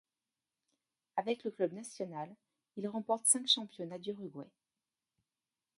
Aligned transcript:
Avec 1.15 1.43
le 1.43 1.51
Club 1.51 1.73
Nacional, 1.73 2.35
il 2.75 2.87
remporte 2.87 3.27
cinq 3.27 3.45
championnats 3.47 3.99
d'Uruguay. 3.99 4.49